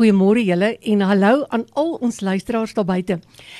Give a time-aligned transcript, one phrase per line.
[0.00, 3.18] Goeiemôre julle en hallo aan al ons luisteraars daar buite.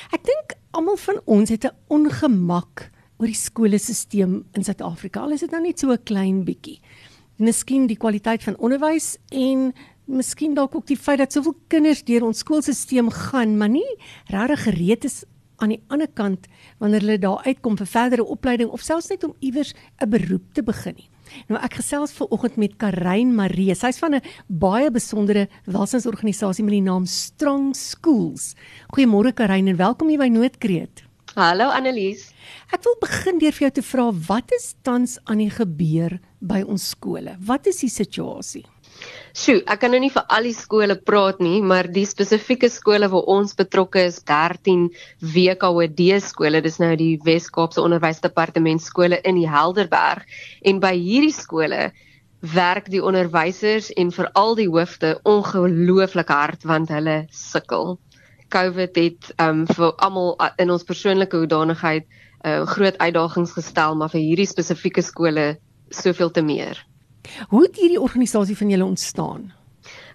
[0.09, 5.21] Ek dink almal van ons het 'n ongemak oor die skoolstelsel in Suid-Afrika.
[5.21, 6.81] Al is dit nou net so 'n klein bietjie.
[7.37, 9.75] Miskien die kwaliteit van onderwys en
[10.07, 14.63] miskien dalk ook die feit dat soveel kinders deur ons skoolstelsel gaan, maar nie regtig
[14.63, 15.25] gereed is
[15.59, 16.47] aan die ander kant
[16.79, 20.63] wanneer hulle daar uitkom vir verdere opleiding of selfs net om iewers 'n beroep te
[20.63, 21.11] begin nie.
[21.49, 23.75] Nou ek gesels ver oggend met Karein Marie.
[23.75, 28.55] Sy's van 'n baie besondere welsinsorganisasie met die naam Strong Schools.
[28.95, 31.05] Goeiemôre Karein en welkom hier by Noordkreet.
[31.35, 32.33] Hallo Annelies.
[32.73, 36.63] Ek wil begin deur vir jou te vra wat is tans aan die gebeur by
[36.67, 37.37] ons skole?
[37.39, 38.65] Wat is die situasie?
[39.31, 43.07] Sjoe, ek kan nou nie vir al die skole praat nie, maar die spesifieke skole
[43.13, 44.89] waar ons betrokke is, 13
[45.23, 50.27] WKOD skole, dis nou die Wes-Kaapse Onderwysdepartement skole in die Helderberg.
[50.67, 51.93] En by hierdie skole
[52.41, 57.99] werk die onderwysers en veral die hoofde ongelooflik hard want hulle sukkel.
[58.51, 62.09] COVID het um vir almal in ons persoonlike hoedanigheid
[62.45, 65.53] uh, groot uitdagings gestel, maar vir hierdie spesifieke skole
[65.91, 66.81] soveel te meer.
[67.49, 69.53] Hoe het hierdie organisasie van julle ontstaan?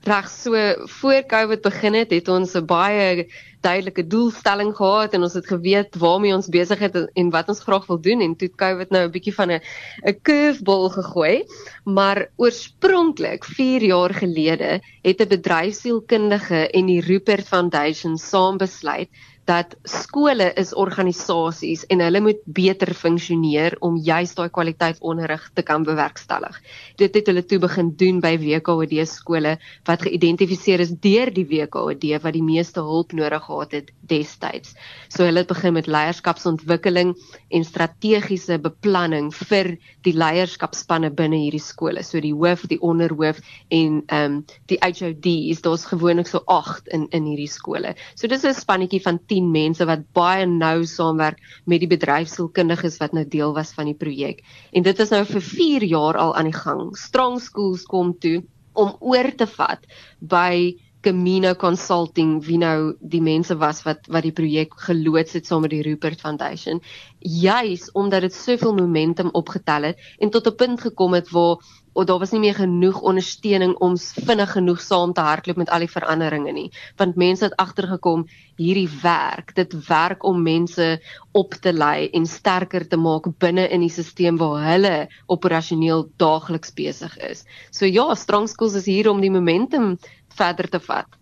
[0.06, 0.54] Reg, so
[1.00, 3.26] voor Covid begin het, het ons 'n baie
[3.66, 7.88] duidelike doelstelling gehad en ons het geweet waarmee ons besig is en wat ons graag
[7.90, 9.62] wil doen en toe Covid nou 'n bietjie van 'n
[10.06, 11.46] 'n curveball gegooi.
[11.84, 19.10] Maar oorspronklik 4 jaar gelede het 'n bedryfsielkundige en die Rupert Foundation saam besluit
[19.46, 25.62] dat skole is organisasies en hulle moet beter funksioneer om juis daai kwaliteit onderrig te
[25.62, 26.58] kan bewerkstellig.
[26.98, 32.08] Dit het hulle toe begin doen by WKOD skole wat geïdentifiseer is deur die WKOD
[32.24, 34.74] wat die meeste hulp nodig gehad het destyds.
[35.14, 37.14] So hulle het begin met leierskapsontwikkeling
[37.50, 39.76] en strategiese beplanning vir
[40.08, 42.02] die leierskapspanne binne hierdie skole.
[42.04, 47.06] So die hoof, die onderhoof en ehm um, die HODs, daar's gewoonlik so 8 in
[47.14, 47.94] in hierdie skole.
[48.16, 53.14] So dis 'n spannetjie van 10 mense wat baie nou saamwerk met die bedryfsielkundiges wat
[53.14, 54.44] nou deel was van die projek.
[54.72, 56.96] En dit is nou vir 4 jaar al aan die gang.
[56.98, 58.44] Strong Schools kom toe
[58.74, 59.86] om oor te vat
[60.20, 65.62] by Camino Consulting wie nou die mense was wat wat die projek geloods het saam
[65.62, 66.82] met die Rupert Foundation.
[67.20, 71.62] Juis omdat dit soveel momentum opgetel het en tot 'n punt gekom het waar
[71.96, 75.86] of daar was nie meer genoeg ondersteuning om vinnig genoeg saam te hardloop met al
[75.86, 76.72] die veranderinge nie.
[77.00, 78.26] Want mense het agtergekom
[78.60, 81.02] hierdie werk dit werk om mense
[81.32, 86.74] op te lei en sterker te maak binne in die stelsel waar hulle operasioneel daagliks
[86.74, 87.46] besig is.
[87.72, 89.98] So ja strong schools is hier om die momentum
[90.38, 91.22] verder te vat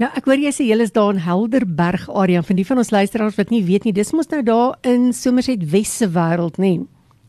[0.00, 2.92] Nou ek hoor jy sê julle is daar in Helderberg area van die van ons
[2.94, 6.78] luisteraars wat nie weet nie dis mos nou daar in Somerset Wesse wêreld nê?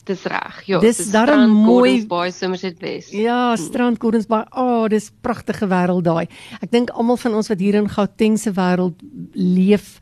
[0.08, 0.62] Dis reg.
[0.66, 3.12] Ja, dis daar mooi baie Somerset Wes.
[3.14, 4.48] Ja, strand Gordons Bay.
[4.50, 6.26] O, oh, dis pragtige wêreld daai.
[6.58, 8.98] Ek dink almal van ons wat hier in Gauteng se wêreld
[9.38, 10.00] leef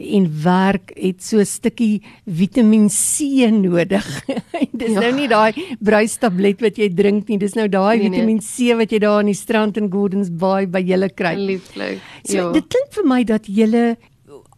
[0.00, 4.06] en werk het so 'n stukkie Vitamiin C nodig.
[4.72, 5.00] dis ja.
[5.00, 8.92] nou nie daai bruistablet wat jy drink nie, dis nou daai nee, Vitamiin C wat
[8.92, 11.34] jy daar in die strand in Gordons Bay by julle kry.
[11.36, 12.00] Lieflik.
[12.24, 12.30] Ja.
[12.32, 13.96] So, dit klink vir my dat julle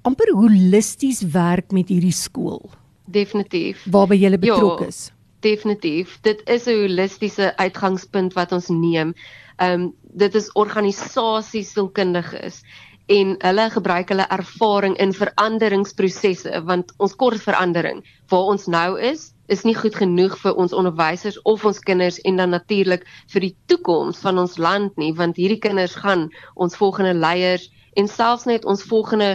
[0.02, 2.70] amper holisties werk met hierdie skool.
[3.06, 3.82] Definitief.
[3.90, 5.10] Waarby jy betrokke is.
[5.10, 6.18] Ja, definitief.
[6.22, 9.14] Dit is 'n holistiese uitgangspunt wat ons neem.
[9.58, 12.62] Ehm um, dit is organisasies sielkundiges
[13.06, 19.32] en hulle gebruik hulle ervaring in veranderingsprosesse want ons kort verandering waar ons nou is
[19.52, 23.54] is nie goed genoeg vir ons onderwysers of ons kinders en dan natuurlik vir die
[23.66, 27.68] toekoms van ons land nie want hierdie kinders gaan ons volgende leiers
[27.98, 29.34] en selfs net ons volgende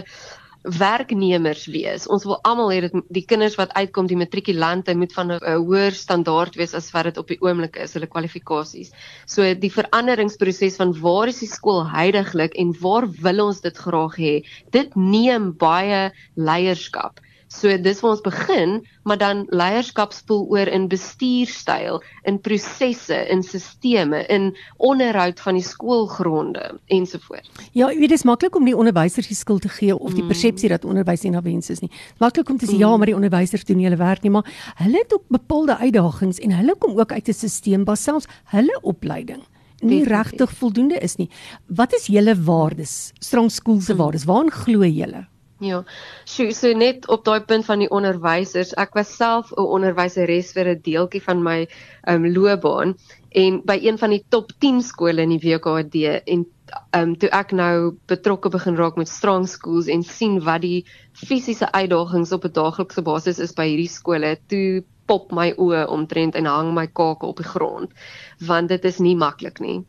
[0.62, 2.06] werknemers wees.
[2.10, 5.92] Ons wil almal hê dat die kinders wat uitkom die matrikulante moet van 'n hoër
[5.92, 8.92] standaard wees as wat dit op die oomblik is, hulle kwalifikasies.
[9.26, 14.16] So die veranderingsproses van waar is die skool heidaglik en waar wil ons dit graag
[14.16, 14.44] hê?
[14.70, 17.20] Dit neem baie leierskap.
[17.48, 18.74] So dis waar ons begin,
[19.08, 25.64] maar dan leierskap spoel oor in bestuurstyl, in prosesse, in sisteme, in onderhoud van die
[25.64, 27.48] skoolgronde ensovoorts.
[27.72, 30.22] Ja, jy weet dit is maklik om die onderwysers die skuld te gee of die
[30.22, 30.32] mm.
[30.32, 31.90] persepsie dat onderwys nie na wens is nie.
[32.20, 32.84] Maklik om te sê mm.
[32.84, 34.48] ja, maar die onderwysers doen hulle werk nie, maar
[34.82, 38.78] hulle het ook bepaalde uitdagings en hulle kom ook uit 'n stelsel waar selfs hulle
[38.82, 39.42] opleiding
[39.80, 41.28] nie regtig voldoende is nie.
[41.66, 43.12] Wat is julle waardes?
[43.18, 43.98] Strong School se mm.
[43.98, 44.24] waardes.
[44.24, 45.26] Waaraan glo julle?
[45.58, 45.82] Ja.
[46.24, 50.68] So, so net op daai punt van die onderwysers, ek was self 'n onderwyseres vir
[50.70, 51.66] 'n deeltjie van my
[52.06, 52.94] um loopbaan
[53.34, 56.46] en by een van die top 10 skole in die WKD en
[56.94, 61.72] um toe ek nou betrokke begin raak met strong schools en sien wat die fisiese
[61.72, 66.46] uitdagings op 'n daaglikse basis is by hierdie skole, toe pop my oë omtrent en
[66.46, 67.90] hang my kake op die grond
[68.38, 69.84] want dit is nie maklik nie.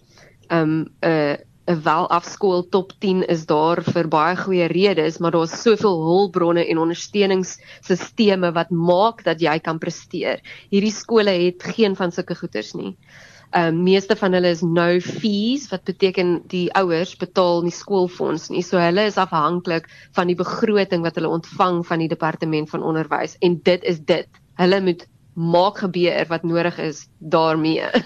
[0.49, 1.37] Um 'n uh,
[1.69, 6.81] 'n welafskool top 10 is daar vir baie goeie redes, maar daar's soveel hulpbronne en
[6.81, 10.41] ondersteuningsstelsels wat maak dat jy kan presteer.
[10.73, 12.95] Hierdie skole het geen van sulke goeders nie.
[13.49, 18.49] Ehm um, meeste van hulle is no fees wat beteken die ouers betaal nie skoolfonds
[18.49, 18.61] nie.
[18.61, 23.37] So hulle is afhanklik van die begroting wat hulle ontvang van die departement van onderwys
[23.41, 24.29] en dit is dit.
[24.57, 25.07] Hulle moet
[25.39, 27.87] maak gebeur wat nodig is daarmee.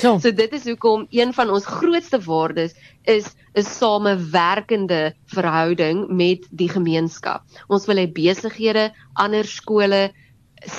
[0.00, 2.74] So, so dit is hoekom een van ons grootste waardes
[3.08, 7.42] is 'n samewerkende verhouding met die gemeenskap.
[7.68, 10.12] Ons wil hê besighede, ander skole,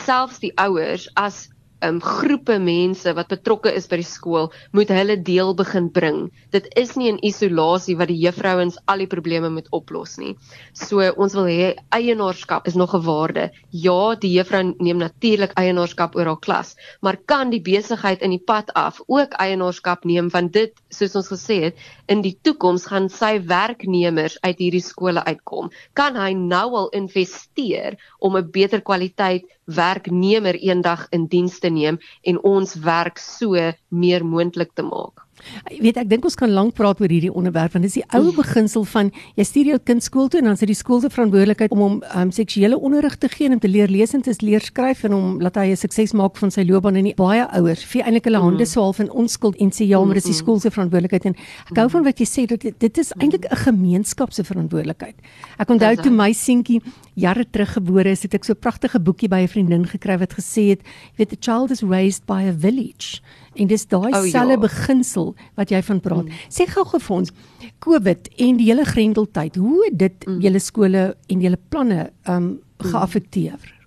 [0.05, 1.49] selfs die ouers as
[1.81, 6.19] um, groepe mense wat betrokke is by die skool moet hulle deel begin bring.
[6.53, 10.35] Dit is nie in isolasie wat die juffrouens al die probleme moet oplos nie.
[10.77, 13.51] So ons wil hê eienaarskap is nog 'n waarde.
[13.71, 18.43] Ja, die juffrou neem natuurlik eienaarskap oor haar klas, maar kan die besigheid in die
[18.45, 21.75] pad af ook eienaarskap neem van dit soos ons gesê het,
[22.07, 25.71] in die toekoms gaan sy werknemers uit hierdie skole uitkom.
[25.93, 31.99] Kan hy nou al investeer om 'n beter kwaliteit werknemer eendag in diens te neem
[32.23, 35.27] en ons werk so meer moontlik te maak.
[35.71, 38.05] Jy weet ek dink ons kan lank praat oor hierdie onderwerp want dit is die
[38.17, 41.01] ou beginsel van jy stuur jou kind skool toe en dan is dit die skool
[41.03, 44.23] se verantwoordelikheid om hom um, seksuele onderrig te gee en om te leer lees en
[44.25, 47.15] te leer skryf en om laat hy 'n sukses maak van sy loopbaan en nie
[47.17, 48.71] baie ouers vee eintlik hulle hande mm.
[48.73, 51.35] so half in onskuld en sê ja maar dit is die skool se verantwoordelikheid en
[51.71, 55.15] ek hou van wat jy sê dat dit, dit is eintlik 'n gemeenskap se verantwoordelikheid.
[55.57, 56.81] Ek onthou toe my seentjie
[57.13, 60.33] jare terug gebore is, het ek so 'n pragtige boekie by 'n vriendin gekry wat
[60.33, 63.21] gesê het, jy weet a child is raised by a village.
[63.55, 64.57] En dis daai oh, selfe ja.
[64.57, 66.25] beginsel wat jy van praat.
[66.25, 66.31] Mm.
[66.49, 67.31] Sê gou-gou vir ons,
[67.79, 70.39] COVID en die hele grendeltyd, hoe het dit mm.
[70.39, 73.59] julle skole en julle planne um geaffekteer?
[73.59, 73.81] Mm.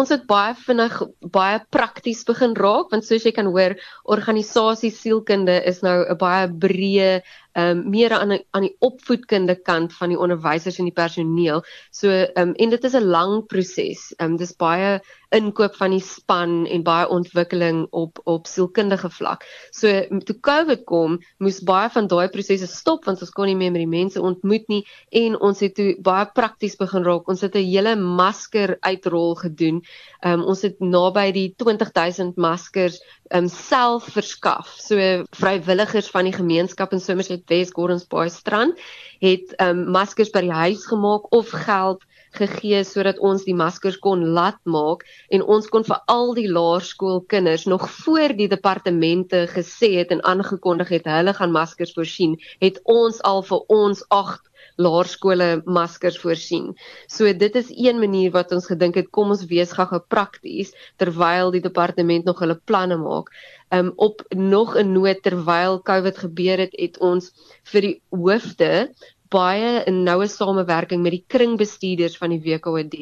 [0.00, 0.96] Ons het baie vinnig
[1.34, 6.48] baie prakties begin raak want soos jy kan hoor, organisasie sielkunde is nou 'n baie
[6.48, 7.20] breë
[7.52, 11.64] ehm um, meer aan aan die opvoedkunde kant van die onderwysers en die personeel.
[11.90, 14.12] So ehm um, en dit is 'n lang proses.
[14.16, 15.00] Ehm um, dis baie
[15.30, 19.44] inkoop van die span en baie ontwikkeling op op sielkundige vlak.
[19.70, 23.70] So toe COVID kom, moes baie van daai prosesse stop want ons kon nie meer
[23.70, 27.28] met die mense ontmoet nie en ons het toe baie prakties begin raak.
[27.28, 29.82] Ons het 'n hele masker uitrol gedoen.
[30.22, 33.00] Ehm um, ons het naby die 20000 maskers
[33.34, 34.74] um, self verskaf.
[34.78, 38.78] So vrywilligers van die gemeenskap in Somerset West Gordons Bay strand
[39.20, 42.04] het um, maskers by die huis gemaak of geld
[42.36, 45.02] gegee sodat ons die maskers kon laat maak
[45.34, 50.94] en ons kon vir al die laerskoolkinders nog voor die departemente gesê het en aangekondig
[50.94, 54.49] het hulle gaan maskers voorsien, het ons al vir ons 8
[54.86, 55.48] laerskole
[55.78, 56.72] maskers voorsien.
[57.08, 61.52] So dit is een manier wat ons gedink het kom ons wees gou-gou prakties terwyl
[61.54, 63.32] die departement nog hulle planne maak.
[63.70, 67.32] Um op nog 'n noot terwyl COVID gebeur het, het ons
[67.72, 68.90] vir die hoofde
[69.30, 72.96] baie 'n noue samewerking met die kringbestuurders van die WKOD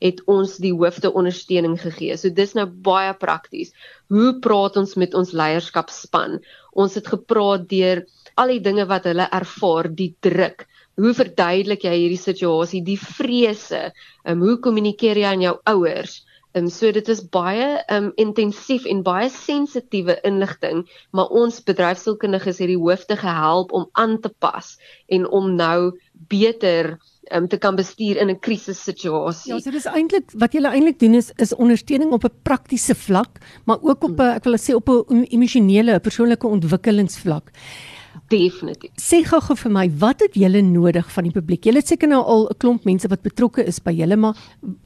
[0.00, 2.16] het ons die hoofde ondersteuning gegee.
[2.16, 3.72] So dis nou baie prakties.
[4.08, 6.40] Hoe praat ons met ons leierskapspan?
[6.72, 8.04] Ons het gepraat deur
[8.34, 10.66] al die dinge wat hulle ervaar, die druk,
[11.00, 13.92] hoe verduidelik jy hierdie situasie, die vrese,
[14.24, 16.22] um, hoe kommunikeer jy aan jou ouers?
[16.54, 22.70] Um, so dit is baie um, intensief en baie sensitiewe inligting, maar ons bedryfsielkundiges het
[22.70, 24.76] die hoofde gehelp om aan te pas
[25.10, 25.96] en om nou
[26.30, 26.94] beter
[27.34, 29.52] um, te kan bestuur in 'n krisissituasie.
[29.52, 33.42] Ja, so dis eintlik wat julle eintlik doen is is ondersteuning op 'n praktiese vlak,
[33.66, 37.50] maar ook op 'n ek wil sê op 'n emosionele, persoonlike ontwikkelingsvlak.
[38.30, 38.92] Definitief.
[39.00, 41.64] Sê gou gou vir my, wat het julle nodig van die publiek?
[41.66, 44.36] Julle het seker nou al 'n klomp mense wat betrokke is by julle, maar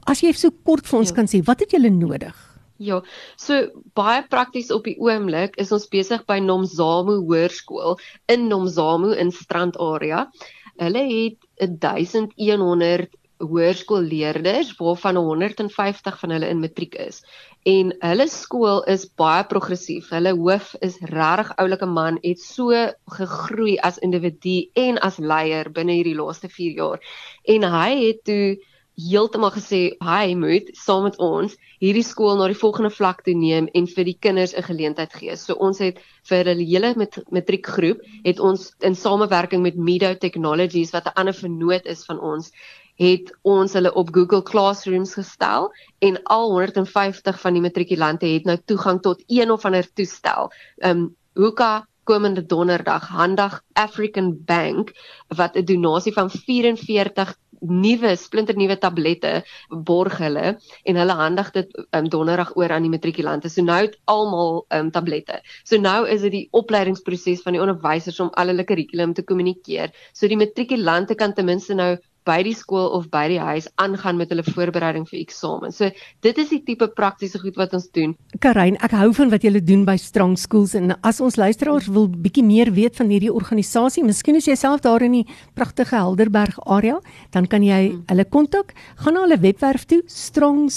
[0.07, 1.15] as jy so kort vir ons ja.
[1.15, 2.35] kan sê, wat het julle nodig?
[2.79, 3.03] Ja,
[3.37, 3.55] so
[3.99, 10.31] baie prakties op die oomblik is ons besig by Nomzamo Hoërskool in Nomzamo in Strandarea.
[10.79, 17.23] Hulle het 1100 hoërskoolleerders waarvan 150 van hulle in matriek is
[17.69, 20.09] en hulle skool is baie progressief.
[20.15, 22.73] Hulle hoof is regtig oulike man, het so
[23.19, 27.05] gegroei as individu en as leier binne hierdie laaste 4 jaar.
[27.45, 28.57] En hy het toe
[28.99, 33.69] heeltemal gesê hy moet saam met ons hierdie skool na die volgende vlak toe neem
[33.79, 35.37] en vir die kinders 'n geleentheid gee.
[35.37, 40.91] So ons het vir hulle hele met matriekgroep het ons in samewerking met Mido Technologies
[40.91, 42.51] wat 'n ander vennoot is van ons
[42.99, 45.71] het ons hulle op Google Classrooms gestel
[46.05, 50.53] en al 150 van die matrikulante het nou toegang tot een of ander toestel.
[50.83, 54.91] Um Hoeka komende donderdag handig African Bank
[55.29, 59.33] wat 'n donasie van 44 nuwe splinternuwe tablette
[59.69, 63.51] borg hulle en hulle handig dit um, donderdag oor aan die matrikulante.
[63.51, 65.41] So nou het almal um, tablette.
[65.65, 69.93] So nou is dit die opleidingsproses van die onderwysers om al hulle kurrikulum te kommunikeer.
[70.13, 71.97] So die matrikulante kan ten minste nou
[72.29, 75.73] by die skool of by die huis aangaan met hulle voorbereiding vir eksamen.
[75.75, 75.91] So
[76.27, 78.15] dit is die tipe praktiese goed wat ons doen.
[78.45, 82.09] Karain, ek hou van wat julle doen by Strong Schools en as ons luisteraars wil
[82.09, 85.27] bietjie meer weet van hierdie organisasie, miskien as jy self daar in die
[85.59, 86.99] pragtige Helderberg area,
[87.35, 88.05] dan kan jy hmm.
[88.13, 88.77] hulle kontak.
[89.03, 90.69] Gaan na hulle webwerf toe, Strong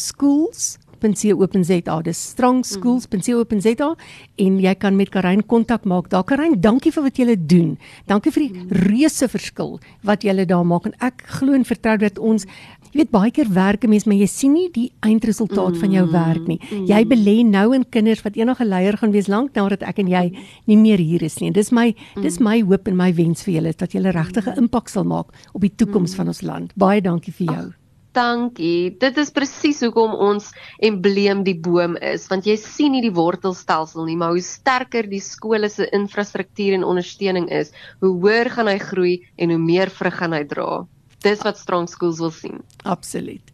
[1.01, 2.01] Strongschools.co.za.
[2.01, 3.95] Dis strongschools.co.za
[4.35, 6.09] en jy kan met Karain kontak maak.
[6.09, 7.77] Daar Karain, dankie vir wat jy doen.
[8.07, 12.19] Dankie vir die reuse verskil wat jy daar maak en ek glo en vertrou dat
[12.19, 12.47] ons
[12.91, 16.11] Jy weet baie keer werk 'n mens maar jy sien nie die eindresultaat van jou
[16.11, 16.59] werk nie.
[16.69, 20.33] Jy belê nou in kinders wat enige leier gaan wees lank nadat ek en jy
[20.67, 21.51] nie meer hier is nie.
[21.51, 24.89] Dis my dis my hoop en my wens vir julle dat julle regtig 'n impak
[24.89, 26.73] sal maak op die toekoms van ons land.
[26.75, 27.65] Baie dankie vir jou.
[27.69, 27.80] Ach.
[28.11, 28.91] Dankie.
[28.99, 30.49] Dit is presies hoekom ons
[30.83, 35.21] embleem die boom is, want jy sien nie die wortelstelsel nie, maar hoe sterker die
[35.23, 37.71] skole se infrastruktuur en ondersteuning is,
[38.03, 40.83] hoe hoër gaan hy groei en hoe meer vrug gaan hy dra.
[41.23, 42.59] Dis wat Strong Schools wil sien.
[42.83, 43.50] Absoluut.